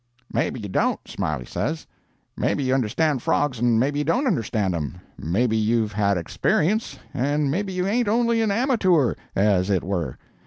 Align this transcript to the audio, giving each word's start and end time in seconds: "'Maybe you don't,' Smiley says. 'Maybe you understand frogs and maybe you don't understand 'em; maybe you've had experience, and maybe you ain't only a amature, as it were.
"'Maybe 0.33 0.59
you 0.59 0.67
don't,' 0.67 1.07
Smiley 1.07 1.45
says. 1.45 1.85
'Maybe 2.35 2.63
you 2.63 2.73
understand 2.73 3.21
frogs 3.21 3.59
and 3.59 3.79
maybe 3.79 3.99
you 3.99 4.03
don't 4.03 4.25
understand 4.25 4.73
'em; 4.73 4.99
maybe 5.15 5.55
you've 5.55 5.91
had 5.91 6.17
experience, 6.17 6.97
and 7.13 7.51
maybe 7.51 7.71
you 7.71 7.85
ain't 7.85 8.07
only 8.07 8.41
a 8.41 8.47
amature, 8.47 9.15
as 9.35 9.69
it 9.69 9.83
were. 9.83 10.17